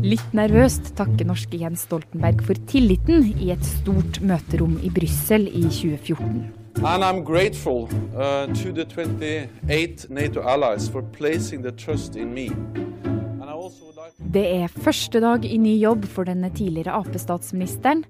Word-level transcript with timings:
Litt 0.00 0.30
nervøst 0.32 0.94
takker 0.96 1.26
norske 1.28 1.58
Jens 1.60 1.82
Stoltenberg 1.84 2.40
for 2.46 2.56
tilliten 2.70 3.26
i 3.36 3.50
et 3.52 3.64
stort 3.68 4.16
møterom 4.24 4.78
i 4.80 4.88
Brussel 4.88 5.44
i 5.50 5.66
2014. 5.68 6.38
And 6.80 7.04
I'm 7.04 7.20
grateful 7.22 7.84
uh, 8.16 8.46
to 8.62 8.72
the 8.72 8.86
28 8.86 10.08
NATO 10.08 10.40
allies 10.40 10.88
for 10.88 11.02
placing 11.02 11.60
the 11.62 11.72
trust 11.72 12.16
in 12.16 12.32
me. 12.32 12.48
Det 14.30 14.44
er 14.62 14.72
første 14.72 15.20
dag 15.20 15.44
i 15.44 15.58
ny 15.60 15.74
jobb 15.82 16.06
for 16.08 16.24
den 16.24 16.46
tidligere 16.48 16.94
Ap-statsministeren. 16.96 18.04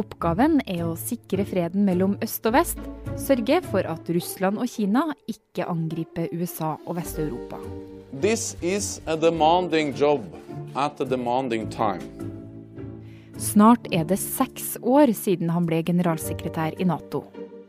Oppgaven 0.00 0.62
er 0.64 0.84
å 0.86 0.94
sikre 0.96 1.44
freden 1.44 1.84
mellom 1.84 2.14
øst 2.24 2.46
og 2.48 2.54
vest, 2.56 2.80
sørge 3.20 3.60
for 3.68 3.84
at 3.90 4.08
Russland 4.16 4.62
og 4.62 4.70
Kina 4.70 5.10
ikke 5.28 5.68
angriper 5.68 6.32
USA 6.32 6.76
og 6.86 6.96
Vest-Europa. 7.02 7.60
This 8.22 8.54
is 8.62 9.02
a 9.06 9.16
demanding 9.18 9.92
job 9.92 10.24
at 10.74 11.00
a 11.00 11.04
demanding 11.04 11.70
time. 11.70 12.02
Snart 13.38 13.88
er 13.90 14.04
det 14.06 14.18
seks 14.22 14.76
år 14.82 15.10
siden 15.16 15.50
han 15.50 15.66
ble 15.66 15.82
generalsekretær 15.86 16.76
i 16.78 16.86
Nato. 16.86 17.24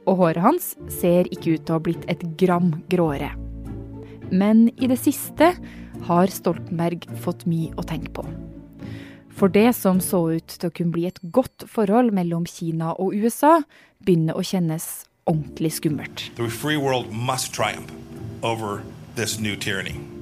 Og 0.06 0.20
håret 0.22 0.44
hans 0.46 0.74
ser 0.94 1.26
ikke 1.34 1.56
ut 1.56 1.66
til 1.66 1.74
å 1.74 1.80
ha 1.80 1.86
blitt 1.88 2.06
et 2.12 2.22
gram 2.38 2.76
gråere. 2.92 3.32
Men 4.30 4.68
i 4.78 4.90
det 4.90 5.00
siste 5.02 5.56
har 6.06 6.34
Stoltenberg 6.34 7.08
fått 7.22 7.48
mye 7.50 7.74
å 7.78 7.86
tenke 7.86 8.14
på. 8.14 8.26
For 9.36 9.52
det 9.52 9.74
som 9.76 10.00
så 10.00 10.22
ut 10.38 10.48
til 10.48 10.70
å 10.70 10.74
kunne 10.74 10.96
bli 10.96 11.10
et 11.10 11.20
godt 11.36 11.66
forhold 11.68 12.14
mellom 12.16 12.46
Kina 12.48 12.94
og 13.02 13.18
USA, 13.18 13.60
begynner 14.06 14.38
å 14.38 14.46
kjennes 14.46 15.10
ordentlig 15.28 15.74
skummelt. 15.82 16.30
The 16.38 16.48
free 16.48 16.78
world 16.78 17.12
must 17.12 17.54
triumph 17.54 17.92
over 18.44 18.84
this 19.16 19.40
new 19.40 19.58
tyranny. 19.58 20.15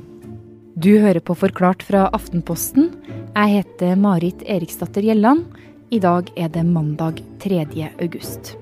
Du 0.73 0.89
hører 0.97 1.21
på 1.21 1.35
Forklart 1.37 1.83
fra 1.85 2.07
Aftenposten. 2.17 2.87
Jeg 3.35 3.49
heter 3.51 3.91
Marit 3.93 4.39
Eriksdatter 4.49 5.05
Gjelland. 5.05 5.43
I 5.93 5.99
dag 6.01 6.31
er 6.33 6.47
det 6.49 6.63
mandag 6.65 7.19
3. 7.43 7.59
august. 8.01 8.55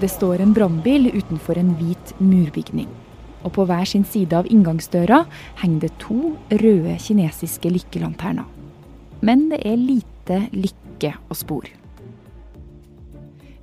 Det 0.00 0.08
står 0.08 0.40
en 0.40 0.56
brannbil 0.56 1.10
utenfor 1.12 1.60
en 1.60 1.74
hvit 1.76 2.14
murbygning. 2.16 2.88
Og 3.44 3.52
på 3.58 3.68
hver 3.68 3.84
sin 3.84 4.08
side 4.08 4.32
av 4.40 4.48
inngangsdøra 4.48 5.26
henger 5.60 5.84
det 5.84 5.92
to 6.00 6.32
røde 6.64 6.96
kinesiske 6.96 7.76
lykkelanterner. 7.76 8.48
Men 9.20 9.50
det 9.52 9.60
er 9.68 9.76
lite 9.76 10.46
lykke 10.56 11.12
å 11.28 11.36
spore. 11.36 11.81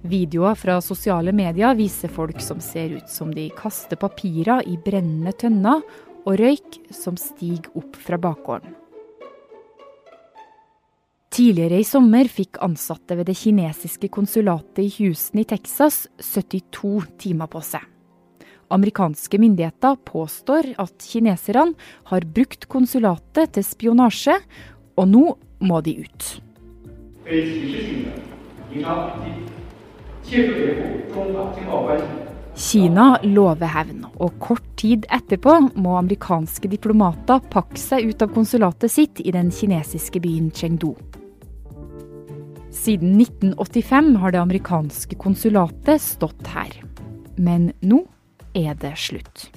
Videoer 0.01 0.55
fra 0.55 0.77
sosiale 0.81 1.33
medier 1.35 1.75
viser 1.75 2.11
folk 2.11 2.39
som 2.41 2.61
ser 2.63 2.93
ut 2.95 3.09
som 3.11 3.33
de 3.35 3.49
kaster 3.51 3.99
papirer 3.99 4.63
i 4.67 4.77
brennende 4.79 5.33
tønner, 5.35 5.83
og 6.27 6.35
røyk 6.39 6.77
som 6.93 7.15
stiger 7.17 7.71
opp 7.79 7.95
fra 7.97 8.19
bakgården. 8.21 8.75
Tidligere 11.33 11.79
i 11.79 11.87
sommer 11.87 12.27
fikk 12.27 12.59
ansatte 12.65 13.15
ved 13.15 13.29
det 13.29 13.37
kinesiske 13.39 14.09
konsulatet 14.11 14.81
i 14.83 14.89
Houston 14.97 15.39
i 15.43 15.47
Texas 15.47 16.01
72 16.19 17.05
timer 17.21 17.47
på 17.51 17.61
seg. 17.63 17.85
Amerikanske 18.69 19.39
myndigheter 19.41 19.95
påstår 20.05 20.73
at 20.81 21.05
kineserne 21.05 21.73
har 22.11 22.27
brukt 22.35 22.67
konsulatet 22.69 23.55
til 23.55 23.65
spionasje, 23.65 24.35
og 24.99 25.07
nå 25.09 25.23
må 25.63 25.79
de 25.85 25.95
ut. 26.03 26.27
Kina 32.59 33.05
lover 33.23 33.71
hevn, 33.73 34.03
og 34.21 34.35
kort 34.43 34.65
tid 34.77 35.07
etterpå 35.09 35.55
må 35.73 35.95
amerikanske 35.97 36.69
diplomater 36.69 37.41
pakke 37.49 37.79
seg 37.81 38.11
ut 38.11 38.21
av 38.21 38.29
konsulatet 38.35 38.93
sitt 38.93 39.23
i 39.23 39.33
den 39.33 39.49
kinesiske 39.49 40.21
byen 40.21 40.51
Chengdu. 40.53 40.91
Siden 42.69 43.17
1985 43.17 44.13
har 44.21 44.35
det 44.35 44.43
amerikanske 44.43 45.17
konsulatet 45.17 46.03
stått 46.03 46.53
her. 46.53 46.77
Men 47.41 47.71
nå 47.81 48.03
er 48.53 48.77
det 48.77 48.93
slutt. 49.01 49.49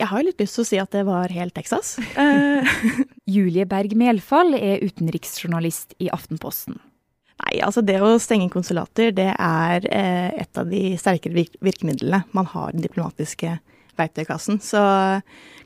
Jeg 0.00 0.08
har 0.08 0.24
litt 0.24 0.40
lyst 0.40 0.56
til 0.56 0.64
å 0.64 0.70
si 0.70 0.80
at 0.80 0.94
det 0.96 1.04
var 1.04 1.28
helt 1.34 1.52
Texas. 1.58 1.98
Julie 3.36 3.68
Berg 3.68 3.92
Melfall 4.00 4.56
er 4.56 4.80
utenriksjournalist 4.80 5.98
i 6.00 6.08
Aftenposten. 6.14 6.80
Nei, 7.38 7.60
altså 7.62 7.84
det 7.86 8.00
å 8.02 8.16
stenge 8.20 8.50
konsulater, 8.52 9.12
det 9.14 9.30
er 9.30 9.86
eh, 9.94 10.42
et 10.42 10.58
av 10.58 10.68
de 10.68 10.82
sterkere 10.98 11.36
virk 11.36 11.54
virkemidlene 11.64 12.24
man 12.34 12.48
har 12.50 12.72
i 12.72 12.78
den 12.78 12.84
diplomatiske 12.84 13.54
verktøykassen. 13.98 14.58
Så 14.62 14.80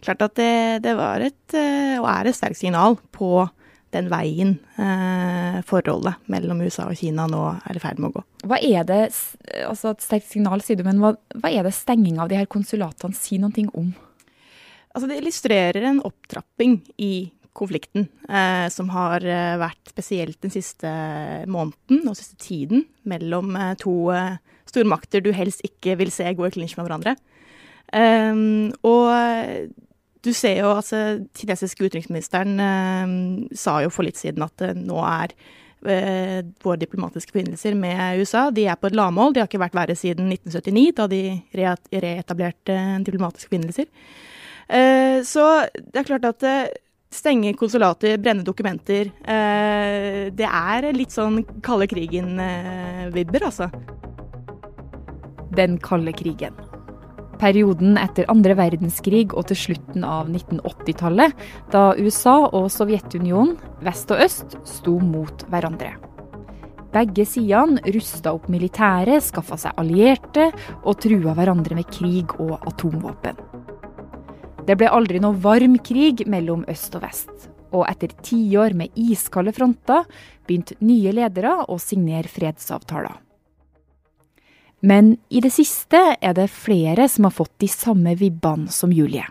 klart 0.04 0.24
at 0.24 0.36
det, 0.36 0.52
det 0.84 0.94
var 0.98 1.24
et, 1.24 1.56
eh, 1.56 1.96
og 2.00 2.08
er 2.12 2.28
et 2.28 2.38
sterkt 2.38 2.60
signal 2.60 2.98
på 3.16 3.46
den 3.92 4.08
veien 4.08 4.54
eh, 4.80 5.58
forholdet 5.68 6.20
mellom 6.32 6.62
USA 6.64 6.86
og 6.88 6.96
Kina 6.96 7.26
nå 7.28 7.42
er 7.60 7.76
i 7.76 7.82
ferd 7.82 8.00
med 8.00 8.10
å 8.10 8.18
gå. 8.18 8.24
Hva 8.48 8.58
er 8.60 8.86
det, 8.88 9.02
altså 9.66 9.92
et 9.92 10.04
sterkt 10.04 10.30
signal 10.30 10.64
sier 10.64 10.80
du, 10.80 10.86
men 10.86 11.00
hva, 11.02 11.12
hva 11.36 11.52
er 11.52 11.68
det 11.68 11.74
stenging 11.76 12.20
av 12.22 12.32
de 12.32 12.40
her 12.40 12.48
konsulatene 12.52 13.16
sier 13.16 13.42
noe 13.44 13.68
om? 13.76 13.92
Altså 14.92 15.08
det 15.08 15.20
illustrerer 15.20 15.88
en 15.88 16.02
opptrapping 16.04 16.80
i 17.00 17.14
konflikten, 17.56 18.08
eh, 18.28 18.66
som 18.72 18.88
har 18.94 19.24
eh, 19.24 19.58
vært 19.60 19.92
spesielt 19.92 20.40
den 20.44 20.54
siste 20.54 20.88
måneden 21.50 22.08
og 22.08 22.16
siste 22.18 22.38
tiden 22.40 22.86
mellom 23.08 23.56
eh, 23.56 23.74
to 23.80 23.96
eh, 24.14 24.40
stormakter 24.70 25.24
du 25.24 25.32
helst 25.36 25.64
ikke 25.66 25.98
vil 26.00 26.12
se 26.14 26.28
gå 26.32 26.48
i 26.48 26.54
klinsj 26.54 26.78
med 26.78 26.88
hverandre. 26.88 27.16
Um, 27.92 28.70
og 28.88 29.10
du 30.24 30.30
ser 30.32 30.60
jo, 30.60 30.70
altså, 30.76 31.24
kinesiske 31.36 31.88
utenriksministeren 31.88 32.60
um, 32.62 33.16
sa 33.58 33.80
jo 33.82 33.90
for 33.92 34.06
litt 34.06 34.20
siden 34.20 34.44
at 34.46 34.62
uh, 34.62 34.70
nå 34.78 35.00
er 35.02 35.34
uh, 35.34 36.38
våre 36.62 36.78
diplomatiske 36.80 37.34
forbindelser 37.34 37.74
med 37.78 38.22
USA 38.22 38.46
de 38.54 38.68
er 38.70 38.78
på 38.78 38.88
et 38.88 38.98
lavmål. 38.98 39.34
De 39.34 39.42
har 39.42 39.50
ikke 39.50 39.62
vært 39.64 39.76
verre 39.76 39.98
siden 39.98 40.30
1979, 40.30 40.94
da 41.00 41.08
de 41.10 41.22
re 41.58 41.74
reetablerte 42.06 42.78
diplomatiske 43.08 43.50
forbindelser. 43.50 43.90
Uh, 44.70 45.18
så 45.26 45.48
det 45.74 46.04
er 46.04 46.08
klart 46.08 46.30
at 46.30 46.48
stenge 47.12 47.54
konsulater, 47.58 48.18
brenne 48.22 48.44
dokumenter 48.46 49.10
eh, 49.28 50.28
Det 50.34 50.48
er 50.48 50.90
litt 50.96 51.14
sånn 51.14 51.42
kalde 51.64 51.88
krigen-vibber, 51.90 53.48
altså. 53.48 53.70
Den 55.52 55.76
kalde 55.84 56.14
krigen. 56.16 56.56
Perioden 57.42 57.98
etter 57.98 58.28
andre 58.30 58.54
verdenskrig 58.56 59.32
og 59.34 59.48
til 59.50 59.58
slutten 59.58 60.06
av 60.06 60.30
1980-tallet, 60.30 61.34
da 61.74 61.90
USA 61.98 62.38
og 62.46 62.70
Sovjetunionen, 62.70 63.56
vest 63.82 64.14
og 64.14 64.22
øst, 64.22 64.56
sto 64.68 64.96
mot 65.02 65.44
hverandre. 65.50 65.96
Begge 66.92 67.24
sidene 67.26 67.80
rusta 67.94 68.34
opp 68.36 68.50
militæret, 68.52 69.24
skaffa 69.24 69.58
seg 69.58 69.80
allierte 69.80 70.50
og 70.84 71.00
trua 71.02 71.34
hverandre 71.38 71.80
med 71.80 71.88
krig 71.90 72.36
og 72.38 72.58
atomvåpen. 72.68 73.51
Det 74.62 74.76
ble 74.78 74.86
aldri 74.94 75.18
noe 75.18 75.34
varm 75.42 75.74
krig 75.82 76.22
mellom 76.30 76.62
øst 76.70 76.94
og 76.94 77.02
vest. 77.02 77.48
Og 77.74 77.82
etter 77.88 78.12
tiår 78.22 78.76
med 78.78 78.94
iskalde 79.00 79.54
fronter 79.56 80.04
begynte 80.46 80.76
nye 80.84 81.10
ledere 81.16 81.56
å 81.66 81.78
signere 81.82 82.30
fredsavtaler. 82.30 83.16
Men 84.86 85.16
i 85.30 85.42
det 85.42 85.52
siste 85.54 85.98
er 86.14 86.34
det 86.38 86.48
flere 86.50 87.08
som 87.10 87.26
har 87.26 87.34
fått 87.34 87.54
de 87.62 87.70
samme 87.70 88.14
vibbene 88.18 88.70
som 88.70 88.94
Julie. 88.94 89.26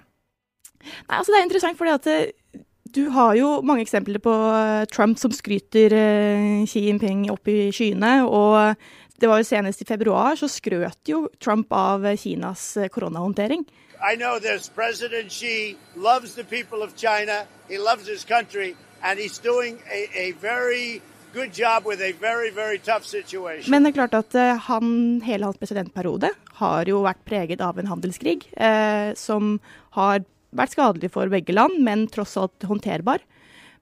Nei, 0.82 1.16
altså 1.18 1.32
Det 1.32 1.40
er 1.40 1.48
interessant, 1.48 1.80
fordi 1.80 1.96
at 1.96 2.08
eh, 2.12 2.62
du 2.92 3.04
har 3.16 3.36
jo 3.38 3.60
mange 3.64 3.84
eksempler 3.86 4.20
på 4.24 4.32
eh, 4.32 4.84
Trump 4.92 5.20
som 5.20 5.32
skryter 5.36 5.96
eh, 5.96 6.64
Xi 6.68 6.88
Jinping 6.88 7.28
opp 7.32 7.52
i 7.52 7.70
skyene. 7.76 8.14
Og 8.28 8.76
det 9.22 9.30
var 9.30 9.38
jo 9.42 9.46
senest 9.46 9.84
i 9.84 9.86
februar 9.86 10.36
så 10.40 10.50
skrøt 10.50 11.10
jo 11.10 11.28
Trump 11.40 11.72
av 11.78 12.08
Kinas 12.18 12.76
eh, 12.78 12.90
koronahåndtering. 12.90 13.66
I 14.02 14.16
know 14.18 14.40
this. 14.40 14.70
President 14.70 15.30
Xi 15.32 15.78
loves 15.96 16.34
the 16.34 16.44
people 16.44 16.82
of 16.82 16.96
China. 16.98 17.46
He 17.70 17.78
loves 17.78 18.08
his 18.10 18.26
country, 18.26 18.76
and 19.04 19.20
he's 19.20 19.38
doing 19.38 19.78
a, 19.86 20.10
a 20.18 20.32
very 20.42 21.02
good 21.34 21.54
job 21.54 21.86
with 21.86 22.02
a 22.02 22.12
very, 22.20 22.50
very 22.50 22.80
tough 22.80 23.06
situation. 23.06 23.70
Men 23.70 23.86
det 23.86 23.94
er 23.94 24.00
klart 24.00 24.18
at 24.18 24.36
eh, 24.36 24.58
han, 24.68 25.22
hele 25.26 25.46
hans 25.46 25.62
presidentperiode 25.62 26.34
har 26.58 26.90
jo 26.90 27.04
vært 27.06 27.22
preget 27.30 27.62
av 27.62 27.78
en 27.78 27.92
handelskrig 27.92 28.42
eh, 28.58 29.14
som 29.14 29.60
har 29.98 30.26
vært 30.52 30.74
skadelig 30.74 31.14
for 31.14 31.30
begge 31.32 31.54
land, 31.54 31.78
men 31.86 32.10
tross 32.10 32.34
alt 32.42 32.66
håndterbar. 32.68 33.22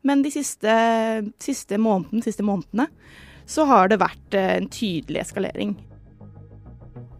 Men 0.04 0.22
de 0.24 0.36
siste, 0.36 0.76
siste, 1.40 1.80
måneden, 1.80 2.24
siste 2.28 2.44
månedene 2.46 2.92
så 3.50 3.66
har 3.70 3.90
det 3.90 4.00
vært 4.02 4.38
eh, 4.38 4.56
en 4.60 4.70
tydelig 4.72 5.24
eskalering. 5.24 5.76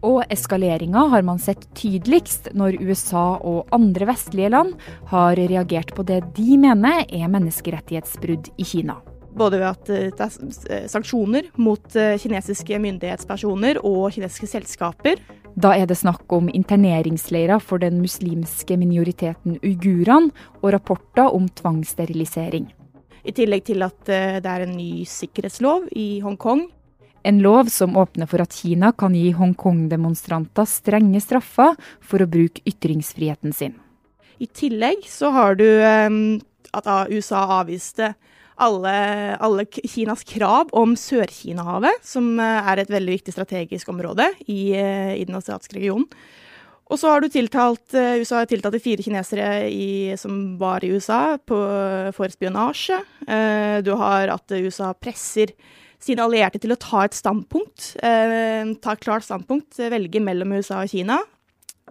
Og 0.06 0.22
eskaleringa 0.32 1.02
har 1.12 1.24
man 1.26 1.40
sett 1.42 1.66
tydeligst 1.76 2.48
når 2.56 2.78
USA 2.80 3.34
og 3.44 3.68
andre 3.76 4.08
vestlige 4.08 4.48
land 4.54 4.78
har 5.10 5.36
reagert 5.36 5.92
på 5.96 6.06
det 6.08 6.22
de 6.38 6.56
mener 6.62 7.04
er 7.04 7.28
menneskerettighetsbrudd 7.28 8.48
i 8.56 8.64
Kina. 8.64 8.96
Både 9.36 9.60
ved 9.60 9.68
at 9.68 9.90
det 10.16 10.24
er 10.24 10.88
sanksjoner 10.90 11.52
mot 11.60 11.84
kinesiske 11.92 12.80
myndighetspersoner 12.82 13.78
og 13.84 14.08
kinesiske 14.16 14.48
selskaper. 14.56 15.20
Da 15.60 15.74
er 15.76 15.86
det 15.90 15.98
snakk 16.00 16.30
om 16.32 16.48
interneringsleirer 16.48 17.60
for 17.62 17.82
den 17.82 18.00
muslimske 18.00 18.76
minoriteten 18.80 19.58
uigurene, 19.60 20.30
og 20.62 20.72
rapporter 20.74 21.34
om 21.34 21.48
tvangssterilisering. 21.60 22.70
I 23.24 23.34
tillegg 23.36 23.66
til 23.68 23.84
at 23.84 23.98
det 24.08 24.48
er 24.48 24.64
en 24.64 24.76
ny 24.76 25.04
sikkerhetslov 25.08 25.90
i 25.96 26.20
Hongkong. 26.24 26.64
En 27.22 27.42
lov 27.44 27.68
som 27.68 27.98
åpner 28.00 28.28
for 28.30 28.40
at 28.40 28.54
Kina 28.56 28.92
kan 28.96 29.12
gi 29.16 29.28
Hongkong-demonstranter 29.36 30.68
strenge 30.68 31.20
straffer 31.20 31.76
for 32.00 32.24
å 32.24 32.28
bruke 32.30 32.64
ytringsfriheten 32.68 33.52
sin. 33.52 33.76
I 34.40 34.48
tillegg 34.48 35.04
så 35.04 35.28
har 35.34 35.58
du 35.60 35.66
um, 35.68 36.40
at 36.72 36.88
USA 37.12 37.44
avviste 37.60 38.14
alle, 38.60 38.92
alle, 39.40 39.64
Kinas 39.68 40.24
krav 40.28 40.72
om 40.76 40.92
Sør-Kina-havet, 40.96 42.02
som 42.04 42.34
eh, 42.40 42.68
er 42.72 42.82
et 42.82 42.90
veldig 42.92 43.14
viktig 43.16 43.32
strategisk 43.32 43.88
område 43.88 44.26
i, 44.44 44.74
eh, 44.76 45.14
i 45.16 45.24
den 45.24 45.38
asiatiske 45.38 45.78
regionen. 45.78 46.04
Og 46.90 46.98
så 46.98 47.12
har 47.12 47.22
du 47.22 47.28
tiltalt, 47.30 47.94
eh, 47.94 48.18
USA 48.18 48.42
har 48.42 48.50
tiltalt 48.50 48.80
fire 48.82 49.04
kinesere 49.06 49.50
i, 49.70 50.16
som 50.18 50.56
var 50.58 50.82
i 50.82 50.90
USA 50.90 51.38
på, 51.38 51.58
for 52.16 52.32
spionasje. 52.34 52.98
Du 53.86 53.92
har 53.94 54.32
at 54.34 54.56
USA 54.58 54.90
presser 54.98 55.54
sine 56.02 56.24
allierte 56.24 56.58
til 56.58 56.74
å 56.74 56.80
ta 56.80 57.04
et 57.04 57.14
standpunkt, 57.14 57.92
ta 58.00 58.94
et 58.96 59.04
klart 59.04 59.22
standpunkt, 59.22 59.78
velge 59.92 60.22
mellom 60.24 60.56
USA 60.56 60.80
og 60.82 60.90
Kina. 60.90 61.20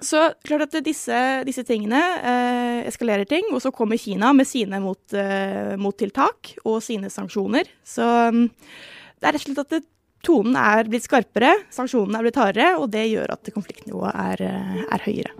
Så 0.01 0.19
klart 0.47 0.69
at 0.69 0.77
disse, 0.85 1.17
disse 1.47 1.63
tingene 1.67 1.99
eh, 1.99 2.87
eskalerer 2.87 3.27
ting, 3.27 3.49
og 3.51 3.61
så 3.63 3.71
kommer 3.75 3.99
Kina 3.99 4.31
med 4.35 4.47
sine 4.47 4.79
mot, 4.83 5.01
eh, 5.13 5.75
mottiltak 5.79 6.53
og 6.63 6.79
sine 6.83 7.11
sanksjoner. 7.11 7.67
Så 7.83 8.05
um, 8.31 8.45
det 9.19 9.27
er 9.27 9.35
rett 9.35 9.43
og 9.43 9.47
slett 9.49 9.63
at 9.65 9.73
det, 9.75 9.81
tonen 10.25 10.57
er 10.59 10.89
blitt 10.89 11.05
skarpere, 11.07 11.53
sanksjonene 11.73 12.19
er 12.19 12.27
blitt 12.27 12.39
hardere, 12.39 12.73
og 12.79 12.91
det 12.93 13.07
gjør 13.09 13.33
at 13.35 13.51
konfliktnivået 13.55 14.13
er, 14.13 14.43
er 14.89 15.05
høyere. 15.05 15.33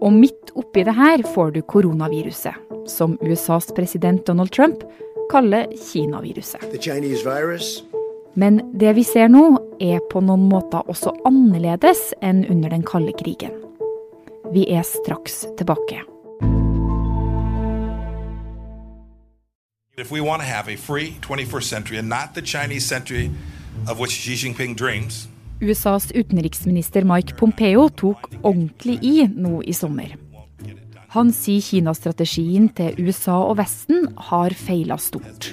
Og 0.00 0.16
midt 0.16 0.52
oppi 0.56 0.84
det 0.86 0.96
her 0.96 1.22
får 1.34 1.54
du 1.56 1.60
koronaviruset, 1.68 2.56
som 2.88 3.18
USAs 3.20 3.68
president 3.76 4.24
Donald 4.26 4.52
Trump 4.56 4.84
kaller 5.30 5.68
Kina-viruset. 5.76 6.64
Men 8.34 8.60
det 8.78 8.94
vi 8.96 9.04
ser 9.04 9.28
nå, 9.28 9.44
er 9.82 10.00
på 10.10 10.22
noen 10.24 10.46
måter 10.50 10.86
også 10.88 11.12
annerledes 11.28 12.12
enn 12.22 12.44
under 12.48 12.72
den 12.72 12.86
kalde 12.86 13.14
krigen. 13.18 13.54
Vi 14.54 14.64
er 14.72 14.86
straks 14.86 15.44
tilbake. 15.58 16.00
If 20.00 20.10
we 20.10 20.20
want 20.22 20.40
to 20.40 20.48
have 20.48 20.66
a 20.72 20.76
free 20.76 21.16
21st 21.20 21.62
century 21.62 21.98
and 21.98 22.08
not 22.08 22.32
the 22.34 22.40
Chinese 22.40 22.86
century 22.86 23.30
of 23.86 23.98
which 24.00 24.12
Xi 24.12 24.32
Jinping 24.34 24.74
dreams, 24.74 25.28
USAs 25.60 26.10
utenriksminister 26.12 27.04
Mike 27.04 27.36
Pompeo 27.36 27.88
tok 27.88 28.30
ordentlig 28.42 28.96
i 29.04 29.26
nå 29.28 29.60
i 29.60 29.74
sommer. 29.76 30.16
Han 31.12 31.32
sier 31.36 31.60
Kina-strategien 31.60 32.70
til 32.72 32.96
USA 33.02 33.36
og 33.42 33.58
Vesten 33.58 34.06
har 34.30 34.54
feila 34.56 34.96
stort. 34.96 35.50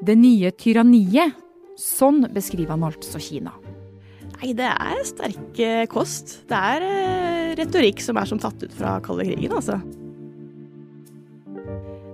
Det 0.00 0.18
nye 0.18 0.50
tyranniet. 0.64 1.44
Sånn 1.78 2.24
beskriver 2.34 2.74
han 2.74 2.88
altså 2.88 3.20
Kina. 3.22 3.52
Nei, 4.38 4.52
det 4.54 4.68
er 4.70 5.00
sterk 5.02 5.60
kost. 5.90 6.36
Det 6.46 6.58
er 6.58 6.84
eh, 6.86 7.54
retorikk 7.58 8.02
som 8.04 8.18
er 8.20 8.28
som 8.30 8.38
tatt 8.38 8.60
ut 8.62 8.74
fra 8.76 8.98
kalde 9.02 9.26
krigen, 9.26 9.54
altså. 9.56 9.80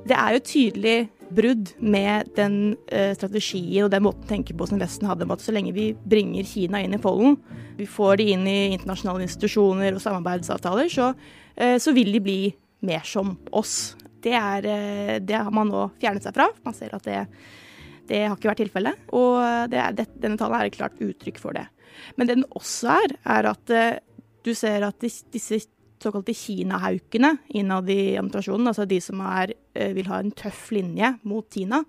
Det 0.05 0.17
er 0.17 0.37
jo 0.37 0.45
tydelig 0.45 0.97
brudd 1.35 1.73
med 1.85 2.31
den 2.37 2.57
uh, 2.93 3.13
strategien 3.17 3.85
og 3.85 3.91
den 3.93 4.05
måten 4.05 4.25
å 4.25 4.31
tenke 4.31 4.57
på 4.57 4.69
som 4.69 4.81
Vesten 4.81 5.09
hadde. 5.09 5.25
om 5.25 5.35
at 5.35 5.45
Så 5.45 5.53
lenge 5.53 5.73
vi 5.77 5.91
bringer 5.97 6.49
Kina 6.49 6.81
inn 6.81 6.97
i 6.97 7.01
pollen, 7.01 7.37
vi 7.77 7.89
får 7.89 8.21
de 8.21 8.29
inn 8.33 8.47
i 8.49 8.59
internasjonale 8.77 9.27
institusjoner 9.27 9.97
og 9.97 10.05
samarbeidsavtaler, 10.05 10.89
så, 10.93 11.11
uh, 11.61 11.77
så 11.81 11.97
vil 11.97 12.13
de 12.17 12.25
bli 12.25 12.39
mer 12.85 13.05
som 13.09 13.37
oss. 13.53 13.97
Det, 14.25 14.33
er, 14.33 15.21
det, 15.21 15.37
har 15.37 15.53
man 15.53 15.69
nå 15.69 15.91
fjernet 16.01 16.25
seg 16.25 16.37
fra. 16.37 16.49
Man 16.65 16.77
ser 16.77 16.95
at 16.97 17.05
det, 17.05 17.19
det 18.09 18.25
har 18.25 18.37
ikke 18.39 18.49
vært 18.49 18.63
tilfellet. 18.63 19.09
Og 19.13 19.69
det, 19.69 20.07
denne 20.17 20.41
talen 20.41 20.57
er 20.57 20.69
et 20.71 20.77
klart 20.77 21.01
uttrykk 21.05 21.41
for 21.43 21.57
det. 21.57 21.67
Men 22.17 22.29
det 22.29 22.39
den 22.41 22.49
også 22.57 22.99
er, 22.99 23.17
er 23.37 23.51
at 23.53 23.75
du 24.45 24.53
ser 24.57 24.85
at 24.87 25.01
disse 25.05 25.61
såkalte 26.05 26.35
Kina-haukene 26.37 27.37
innad 27.57 27.89
i 27.91 28.17
administrasjonen, 28.19 28.69
altså 28.71 28.87
de 28.89 29.01
som 29.03 29.21
er, 29.25 29.55
eh, 29.75 29.93
vil 29.97 30.11
ha 30.11 30.21
en 30.21 30.33
tøff 30.37 30.71
linje 30.75 31.15
mot 31.25 31.47
Kina, 31.51 31.85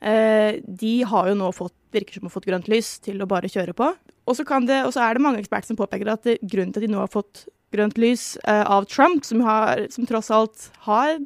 eh, 0.00 0.60
de 0.66 0.94
har 1.02 1.28
jo 1.28 1.34
nå 1.38 1.52
fått, 1.54 1.76
virker 1.92 2.14
som 2.14 2.28
har 2.28 2.34
fått 2.34 2.48
grønt 2.48 2.68
lys 2.68 2.98
til 3.04 3.20
å 3.20 3.28
bare 3.28 3.50
kjøre 3.52 3.74
på. 3.76 3.92
Og 4.26 4.36
så, 4.36 4.44
er 4.46 5.14
det 5.14 5.22
mange 5.22 5.42
eksperter 5.42 5.66
som 5.66 5.76
påpeker 5.76 6.08
at 6.08 6.24
grunnen 6.40 6.72
til 6.72 6.82
at 6.82 6.86
de 6.86 6.92
nå 6.94 7.02
har 7.02 7.12
fått 7.12 7.48
grønt 7.72 7.98
lys 7.98 8.38
av 8.44 8.86
Trump, 8.86 9.24
som, 9.24 9.40
har, 9.40 9.88
som, 9.90 10.06
tross 10.06 10.30
alt 10.30 10.70
har 10.86 11.18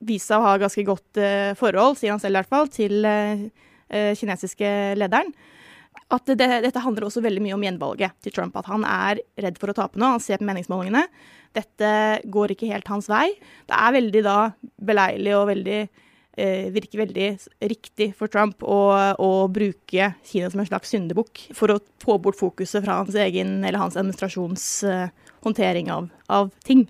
vist 0.00 0.28
seg 0.28 0.40
å 0.40 0.44
ha 0.44 0.56
ganske 0.58 0.84
godt 0.84 1.20
forhold, 1.56 1.96
sier 1.96 2.10
han 2.10 2.20
selv 2.20 2.34
i 2.34 2.40
hvert 2.40 2.48
fall, 2.48 2.68
til 2.68 3.06
kinesiske 3.88 4.96
lederen, 4.98 5.32
at 6.14 6.30
det, 6.38 6.46
dette 6.62 6.82
handler 6.82 7.08
også 7.08 7.22
veldig 7.24 7.42
mye 7.42 7.56
om 7.56 7.64
gjenvalget 7.66 8.14
til 8.22 8.34
Trump. 8.34 8.56
At 8.58 8.68
han 8.70 8.84
er 8.86 9.20
redd 9.42 9.58
for 9.58 9.72
å 9.72 9.76
tape 9.76 9.98
nå. 9.98 10.12
Han 10.14 10.22
ser 10.22 10.38
på 10.38 10.46
meningsmålingene. 10.46 11.02
Dette 11.56 11.92
går 12.30 12.54
ikke 12.54 12.70
helt 12.70 12.90
hans 12.92 13.08
vei. 13.10 13.30
Det 13.66 13.74
er 13.74 13.96
veldig 13.96 14.22
da 14.26 14.36
beleilig 14.86 15.32
og 15.34 15.48
veldig 15.50 15.80
eh, 15.82 16.68
virker 16.74 17.02
veldig 17.02 17.28
riktig 17.72 18.10
for 18.18 18.30
Trump 18.32 18.62
å, 18.62 18.80
å, 19.18 19.30
bruke 19.50 20.12
Kina 20.28 20.50
som 20.52 20.62
en 20.62 20.68
slags 20.68 20.92
syndebukk 20.94 21.48
for 21.56 21.74
å 21.74 21.80
få 22.02 22.20
bort 22.22 22.38
fokuset 22.38 22.84
fra 22.84 23.00
hans 23.00 23.16
egen 23.26 23.58
eller 23.64 23.80
hans 23.82 23.98
administrasjons 23.98 24.68
eh, 24.86 25.08
håndtering 25.46 25.90
av, 25.92 26.10
av 26.30 26.52
ting. 26.66 26.86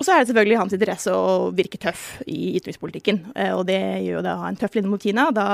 Og 0.00 0.06
så 0.06 0.14
er 0.14 0.22
det 0.22 0.30
selvfølgelig 0.30 0.56
hans 0.56 0.72
interesse 0.72 1.12
å 1.12 1.50
virke 1.52 1.76
tøff 1.80 2.04
i 2.24 2.54
utenrikspolitikken. 2.56 3.18
Eh, 3.34 3.50
og 3.52 3.66
det 3.68 3.76
gjør 3.76 4.14
jo 4.16 4.22
det 4.24 4.32
å 4.32 4.40
ha 4.40 4.48
en 4.48 4.56
tøff 4.56 4.78
linje 4.78 4.88
mot 4.88 5.02
Kina, 5.04 5.26
da 5.36 5.48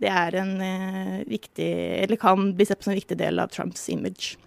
det 0.00 0.08
er 0.08 0.38
en 0.40 0.54
eh, 0.64 1.18
viktig, 1.28 1.68
eller 2.06 2.20
kan 2.20 2.54
bli 2.56 2.64
sett 2.64 2.80
på 2.80 2.88
som 2.88 2.94
en 2.94 3.00
viktig 3.02 3.18
del 3.20 3.42
av 3.44 3.52
Trumps 3.52 3.84
image. 3.92 4.38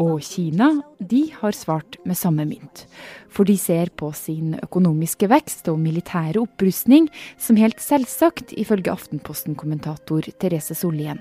Og 0.00 0.24
Kina 0.24 0.70
de 0.98 1.22
har 1.36 1.54
svart 1.56 2.00
med 2.08 2.16
samme 2.18 2.48
mynt. 2.48 2.86
For 3.28 3.44
de 3.44 3.58
ser 3.60 3.92
på 3.92 4.08
sin 4.16 4.56
økonomiske 4.64 5.28
vekst 5.30 5.68
og 5.68 5.78
militære 5.84 6.40
opprustning 6.42 7.12
som 7.36 7.60
helt 7.60 7.80
selvsagt, 7.84 8.56
ifølge 8.56 8.96
Aftenposten-kommentator 8.96 10.32
Therese 10.40 10.74
Sollien. 10.80 11.20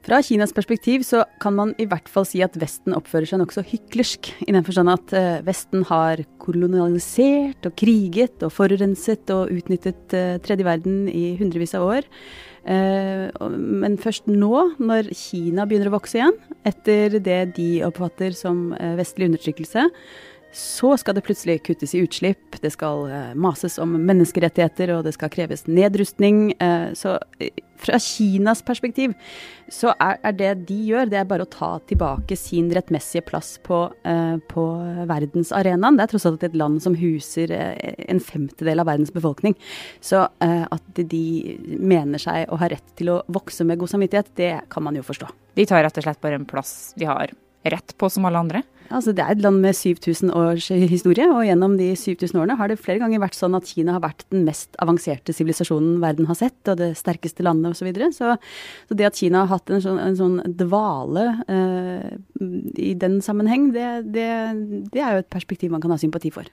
Fra 0.00 0.22
Kinas 0.24 0.54
perspektiv 0.56 1.02
så 1.04 1.26
kan 1.42 1.52
man 1.58 1.74
i 1.76 1.84
hvert 1.88 2.08
fall 2.08 2.24
si 2.24 2.40
at 2.40 2.54
Vesten 2.60 2.94
oppfører 2.96 3.28
seg 3.28 3.42
nokså 3.42 3.64
hyklersk. 3.68 4.30
I 4.46 4.54
den 4.56 4.64
forstand 4.64 4.92
at 4.92 5.12
eh, 5.16 5.42
Vesten 5.44 5.84
har 5.90 6.22
kolonialisert 6.40 7.68
og 7.68 7.74
kriget 7.76 8.40
og 8.46 8.54
forurenset 8.56 9.28
og 9.34 9.52
utnyttet 9.52 10.16
uh, 10.16 10.38
tredje 10.40 10.64
verden 10.64 11.04
i 11.12 11.34
hundrevis 11.36 11.76
av 11.76 11.84
år. 11.84 12.08
Uh, 12.64 13.28
men 13.52 14.00
først 14.00 14.24
nå, 14.30 14.54
når 14.80 15.12
Kina 15.12 15.68
begynner 15.68 15.92
å 15.92 15.98
vokse 15.98 16.16
igjen, 16.16 16.36
etter 16.64 17.20
det 17.20 17.40
de 17.60 17.70
oppfatter 17.84 18.32
som 18.36 18.70
vestlig 18.96 19.28
undertrykkelse, 19.28 19.84
så 20.52 20.96
skal 20.98 21.14
det 21.14 21.22
plutselig 21.22 21.60
kuttes 21.62 21.94
i 21.94 22.02
utslipp, 22.02 22.58
det 22.62 22.72
skal 22.74 23.04
uh, 23.06 23.32
mases 23.38 23.78
om 23.82 23.92
menneskerettigheter, 23.94 24.90
og 24.96 25.04
det 25.06 25.14
skal 25.14 25.30
kreves 25.30 25.66
nedrustning. 25.70 26.50
Uh, 26.58 26.90
så 26.98 27.16
uh, 27.20 27.50
fra 27.80 28.00
Kinas 28.02 28.60
perspektiv 28.66 29.14
så 29.70 29.94
er, 30.02 30.18
det 30.36 30.50
de 30.68 30.76
gjør, 30.90 31.08
det 31.08 31.20
er 31.20 31.28
bare 31.30 31.46
å 31.46 31.50
ta 31.50 31.70
tilbake 31.88 32.36
sin 32.36 32.68
rettmessige 32.74 33.22
plass 33.24 33.54
på, 33.64 33.78
på 34.50 34.64
verdensarenaen. 35.08 35.96
Det 35.96 36.04
er 36.04 36.10
tross 36.10 36.26
alt 36.28 36.44
et 36.44 36.58
land 36.58 36.82
som 36.84 36.98
huser 36.98 37.54
en 37.54 38.20
femtedel 38.20 38.82
av 38.82 38.90
verdens 38.90 39.14
befolkning. 39.14 39.56
Så 40.04 40.26
at 40.44 41.00
de 41.00 41.24
mener 41.80 42.20
seg 42.20 42.52
å 42.52 42.58
ha 42.60 42.68
rett 42.68 42.92
til 43.00 43.14
å 43.14 43.20
vokse 43.32 43.64
med 43.64 43.80
god 43.80 43.94
samvittighet, 43.94 44.34
det 44.36 44.52
kan 44.68 44.84
man 44.84 45.00
jo 45.00 45.06
forstå. 45.06 45.30
De 45.56 45.70
tar 45.70 45.86
rett 45.86 46.02
og 46.02 46.04
slett 46.04 46.20
bare 46.20 46.42
en 46.42 46.50
plass 46.50 46.74
de 47.00 47.08
har 47.08 47.32
rett 47.64 47.96
på 47.98 48.08
som 48.12 48.26
alle 48.28 48.40
andre? 48.40 48.62
Altså, 48.90 49.12
det 49.14 49.22
er 49.22 49.36
et 49.36 49.42
land 49.44 49.60
med 49.62 49.76
7000 49.76 50.32
års 50.34 50.66
historie, 50.90 51.28
og 51.30 51.44
gjennom 51.46 51.76
de 51.78 51.92
7000 51.94 52.40
årene 52.40 52.56
har 52.58 52.70
det 52.70 52.80
flere 52.82 52.98
ganger 52.98 53.22
vært 53.22 53.36
sånn 53.38 53.54
at 53.54 53.68
Kina 53.70 53.94
har 53.94 54.02
vært 54.02 54.24
den 54.34 54.42
mest 54.48 54.74
avanserte 54.82 55.34
sivilisasjonen 55.36 56.00
verden 56.02 56.26
har 56.26 56.38
sett, 56.40 56.58
og 56.66 56.80
det 56.80 56.88
sterkeste 56.98 57.46
landet 57.46 57.70
osv. 57.70 57.84
Så, 57.84 57.86
videre. 57.86 58.10
så 58.10 58.34
Så 58.90 58.98
det 58.98 59.06
at 59.06 59.20
Kina 59.20 59.44
har 59.44 59.52
hatt 59.52 59.70
en 59.70 59.84
sånn, 59.84 60.00
en 60.02 60.18
sånn 60.18 60.40
dvale 60.58 61.28
eh, 61.46 62.08
i 62.82 62.96
den 62.98 63.20
sammenheng, 63.22 63.70
det, 63.76 63.86
det, 64.10 64.26
det 64.90 65.04
er 65.04 65.14
jo 65.14 65.22
et 65.22 65.30
perspektiv 65.30 65.70
man 65.70 65.84
kan 65.84 65.94
ha 65.94 66.00
sympati 66.00 66.34
for. 66.34 66.50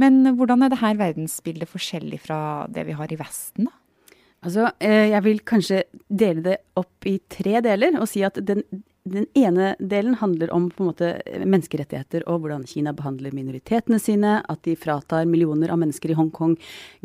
Men 0.00 0.22
hvordan 0.38 0.64
er 0.64 0.72
det 0.72 0.80
her 0.80 0.96
verdensbildet 0.96 1.68
forskjellig 1.68 2.22
fra 2.24 2.40
det 2.72 2.86
vi 2.88 2.96
har 2.96 3.12
i 3.12 3.20
Vesten, 3.20 3.68
da? 3.68 3.76
Altså, 4.46 4.68
eh, 4.78 5.10
jeg 5.10 5.24
vil 5.24 5.40
kanskje 5.42 5.82
dele 6.06 6.44
det 6.44 6.60
opp 6.78 7.06
i 7.10 7.16
tre 7.26 7.58
deler 7.64 7.96
og 7.98 8.06
si 8.06 8.22
at 8.22 8.38
den, 8.46 8.62
den 9.12 9.26
ene 9.38 9.72
delen 9.78 10.16
handler 10.20 10.50
om 10.54 10.68
på 10.70 10.84
en 10.84 10.90
måte 10.90 11.10
menneskerettigheter 11.44 12.24
og 12.30 12.42
hvordan 12.42 12.66
Kina 12.68 12.92
behandler 12.96 13.34
minoritetene 13.36 13.98
sine, 14.02 14.38
at 14.48 14.62
de 14.66 14.76
fratar 14.78 15.26
millioner 15.28 15.72
av 15.72 15.80
mennesker 15.82 16.12
i 16.12 16.18
Hongkong 16.18 16.56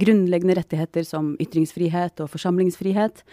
grunnleggende 0.02 0.58
rettigheter 0.60 1.08
som 1.08 1.34
ytringsfrihet 1.44 2.24
og 2.24 2.32
forsamlingsfrihet. 2.34 3.24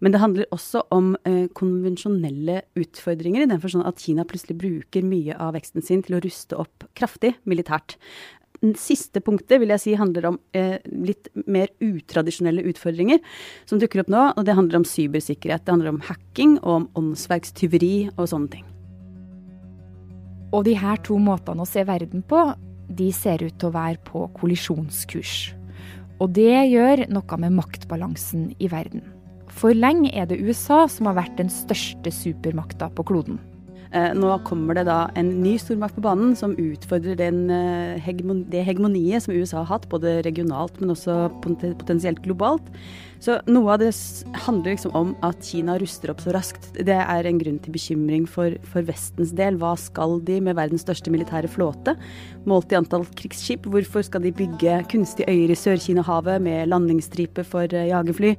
Men 0.00 0.14
det 0.14 0.22
handler 0.22 0.50
også 0.54 0.84
om 0.94 1.12
eh, 1.28 1.46
konvensjonelle 1.56 2.62
utfordringer, 2.78 3.44
i 3.44 3.50
den 3.50 3.62
forstand 3.62 3.88
at 3.88 4.02
Kina 4.02 4.26
plutselig 4.28 4.58
bruker 4.60 5.06
mye 5.06 5.36
av 5.36 5.54
veksten 5.58 5.84
sin 5.84 6.04
til 6.06 6.18
å 6.18 6.24
ruste 6.24 6.58
opp 6.60 6.88
kraftig 6.98 7.34
militært 7.48 7.98
siste 8.76 9.22
punktet 9.24 9.60
vil 9.62 9.72
jeg 9.72 9.82
si 9.82 9.94
handler 9.96 10.26
om 10.30 10.38
eh, 10.56 10.78
litt 10.90 11.30
mer 11.48 11.70
utradisjonelle 11.80 12.64
utfordringer 12.68 13.20
som 13.68 13.80
dukker 13.80 14.02
opp 14.02 14.10
nå. 14.12 14.24
Og 14.36 14.44
det 14.46 14.56
handler 14.58 14.80
om 14.80 14.88
cybersikkerhet. 14.88 15.64
Det 15.64 15.74
handler 15.74 15.94
om 15.94 16.02
hacking 16.10 16.58
og 16.60 16.74
om 16.74 16.88
åndsverkstyveri 17.00 18.10
og 18.16 18.28
sånne 18.32 18.52
ting. 18.56 18.66
Og 20.50 20.66
de 20.66 20.74
her 20.76 20.98
to 21.06 21.16
måtene 21.22 21.62
å 21.62 21.68
se 21.68 21.84
verden 21.86 22.24
på, 22.26 22.42
de 22.90 23.08
ser 23.14 23.42
ut 23.44 23.54
til 23.54 23.70
å 23.70 23.76
være 23.76 24.00
på 24.06 24.26
kollisjonskurs. 24.36 25.36
Og 26.20 26.34
det 26.36 26.66
gjør 26.68 27.06
noe 27.08 27.40
med 27.40 27.54
maktbalansen 27.56 28.50
i 28.60 28.68
verden. 28.68 29.06
For 29.50 29.74
lenge 29.74 30.12
er 30.14 30.28
det 30.30 30.40
USA 30.42 30.84
som 30.90 31.08
har 31.08 31.16
vært 31.18 31.38
den 31.40 31.50
største 31.52 32.12
supermakta 32.14 32.90
på 32.94 33.06
kloden. 33.08 33.40
Eh, 33.90 34.12
nå 34.14 34.30
kommer 34.46 34.76
det 34.78 34.84
da 34.86 35.08
en 35.18 35.32
ny 35.42 35.56
stormakt 35.58 35.96
på 35.96 36.04
banen 36.04 36.36
som 36.38 36.54
utfordrer 36.54 37.16
den, 37.18 37.50
eh, 37.50 37.98
det 38.46 38.62
hegemoniet 38.62 39.22
som 39.22 39.34
USA 39.34 39.64
har 39.64 39.78
hatt, 39.78 39.88
både 39.88 40.22
regionalt, 40.22 40.80
men 40.80 40.90
også 40.90 41.30
potensielt 41.42 42.22
globalt. 42.22 42.62
Så 43.18 43.40
noe 43.46 43.74
av 43.74 43.80
det 43.80 43.92
handler 44.46 44.76
liksom 44.76 44.94
om 44.94 45.16
at 45.22 45.42
Kina 45.42 45.76
ruster 45.78 46.10
opp 46.10 46.20
så 46.20 46.32
raskt. 46.32 46.72
Det 46.72 46.88
er 46.88 47.26
en 47.26 47.38
grunn 47.38 47.58
til 47.60 47.72
bekymring 47.72 48.26
for, 48.26 48.54
for 48.62 48.82
Vestens 48.82 49.34
del. 49.36 49.58
Hva 49.58 49.76
skal 49.76 50.20
de 50.20 50.40
med 50.40 50.56
verdens 50.56 50.86
største 50.86 51.10
militære 51.10 51.50
flåte? 51.50 51.98
Målt 52.46 52.72
i 52.72 52.76
antall 52.76 53.04
krigsskip, 53.18 53.66
hvorfor 53.66 54.06
skal 54.06 54.22
de 54.22 54.32
bygge 54.32 54.86
kunstige 54.88 55.28
øyer 55.28 55.50
i 55.50 55.58
Sør-Kina-havet 55.58 56.40
med 56.40 56.70
landingsstripe 56.70 57.44
for 57.44 57.66
eh, 57.68 57.90
jagerfly? 57.90 58.36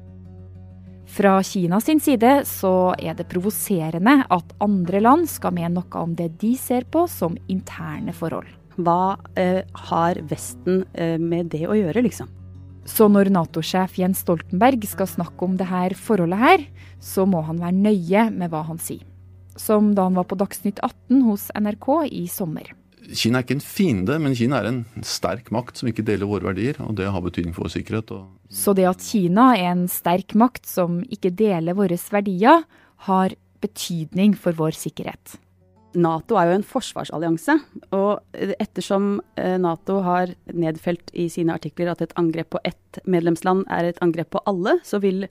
Fra 1.12 1.44
Kina 1.44 1.82
sin 1.82 2.00
side 2.00 2.46
så 2.48 2.94
er 2.96 3.18
det 3.20 3.28
provoserende 3.28 4.22
at 4.32 4.54
andre 4.64 5.02
land 5.04 5.28
skal 5.28 5.52
mene 5.58 5.74
noe 5.76 6.00
om 6.00 6.14
det 6.16 6.30
de 6.40 6.54
ser 6.56 6.86
på 6.88 7.04
som 7.12 7.36
interne 7.52 8.14
forhold. 8.16 8.48
Hva 8.80 9.18
eh, 9.36 9.60
har 9.90 10.22
Vesten 10.30 10.86
eh, 10.94 11.18
med 11.20 11.52
det 11.52 11.66
å 11.68 11.76
gjøre, 11.76 12.06
liksom? 12.06 12.32
Så 12.88 13.10
når 13.12 13.28
Nato-sjef 13.36 14.00
Jens 14.00 14.24
Stoltenberg 14.24 14.88
skal 14.88 15.10
snakke 15.12 15.46
om 15.46 15.60
dette 15.60 16.00
forholdet 16.00 16.40
her, 16.40 16.64
så 17.04 17.28
må 17.28 17.44
han 17.44 17.60
være 17.60 17.76
nøye 17.76 18.30
med 18.32 18.54
hva 18.54 18.64
han 18.72 18.80
sier. 18.80 19.04
Som 19.60 19.92
da 19.98 20.08
han 20.08 20.16
var 20.16 20.30
på 20.32 20.40
Dagsnytt 20.40 20.80
18 20.80 21.26
hos 21.28 21.50
NRK 21.60 21.90
i 22.08 22.24
sommer. 22.32 22.72
Kina 23.18 23.40
er 23.40 23.46
ikke 23.46 23.58
en 23.58 23.64
fiende, 23.66 24.18
men 24.22 24.36
Kina 24.38 24.62
er 24.62 24.70
en 24.70 24.82
sterk 25.06 25.52
makt 25.54 25.82
som 25.82 25.90
ikke 25.92 26.06
deler 26.08 26.30
våre 26.30 26.50
verdier, 26.52 26.80
og 26.84 26.96
det 27.00 27.10
har 27.12 27.24
betydning 27.24 27.56
for 27.56 27.68
vår 27.68 27.76
sikkerhet. 27.76 28.14
Så 28.52 28.76
det 28.78 28.88
at 28.90 29.04
Kina 29.04 29.52
er 29.58 29.72
en 29.74 29.86
sterk 29.92 30.36
makt 30.40 30.68
som 30.70 31.02
ikke 31.12 31.34
deler 31.36 31.78
våre 31.78 32.00
verdier, 32.12 32.66
har 33.08 33.36
betydning 33.62 34.36
for 34.38 34.58
vår 34.58 34.78
sikkerhet. 34.78 35.38
Nato 35.98 36.38
er 36.40 36.48
jo 36.48 36.56
en 36.56 36.66
forsvarsallianse, 36.66 37.58
og 37.96 38.38
ettersom 38.64 39.18
eh, 39.40 39.58
Nato 39.60 39.98
har 40.06 40.32
nedfelt 40.48 41.12
i 41.12 41.26
sine 41.32 41.56
artikler 41.58 41.92
at 41.92 42.04
et 42.06 42.14
angrep 42.20 42.54
på 42.56 42.62
ett 42.68 43.00
medlemsland 43.08 43.66
er 43.72 43.90
et 43.90 44.00
angrep 44.04 44.32
på 44.36 44.42
alle, 44.48 44.78
så 44.88 45.02
vil, 45.04 45.26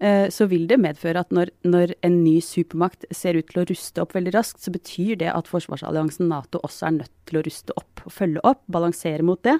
eh, 0.00 0.26
så 0.32 0.48
vil 0.48 0.64
det 0.70 0.80
medføre 0.80 1.20
at 1.20 1.34
når, 1.36 1.52
når, 1.68 1.92
en 2.06 2.18
ny 2.22 2.38
supermakt 2.44 3.04
ser 3.14 3.36
ut 3.36 3.48
til 3.50 3.62
å 3.62 3.66
ruste 3.68 4.04
opp 4.04 4.16
veldig 4.16 4.32
raskt, 4.36 4.64
så 4.64 4.72
betyr 4.72 5.20
det 5.20 5.30
at 5.32 5.52
forsvarsalliansen 5.52 6.30
Nato 6.32 6.64
også 6.64 6.88
er 6.88 6.98
nødt 7.02 7.14
til 7.28 7.40
å 7.40 7.44
ruste 7.44 7.76
opp 7.76 8.06
og 8.06 8.16
følge 8.16 8.44
opp, 8.46 8.64
balansere 8.72 9.24
mot 9.26 9.42
det. 9.44 9.58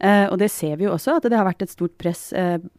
Eh, 0.00 0.24
og 0.30 0.38
det 0.40 0.48
ser 0.54 0.80
vi 0.80 0.88
jo 0.88 0.96
også, 0.96 1.18
at 1.18 1.28
det 1.28 1.36
har 1.36 1.48
vært 1.48 1.66
et 1.66 1.72
stort 1.72 1.98
press 2.00 2.30